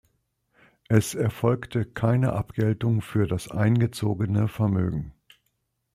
[0.89, 5.13] Es erfolgte keine Abgeltung für das eingezogene Vermögen.